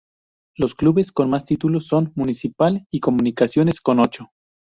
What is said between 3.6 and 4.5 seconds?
con ocho.